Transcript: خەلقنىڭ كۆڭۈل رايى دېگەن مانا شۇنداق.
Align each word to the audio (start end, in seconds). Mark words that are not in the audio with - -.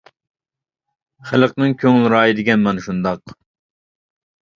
خەلقنىڭ 1.31 1.75
كۆڭۈل 1.83 2.09
رايى 2.13 2.33
دېگەن 2.39 2.63
مانا 2.69 2.85
شۇنداق. 2.87 3.35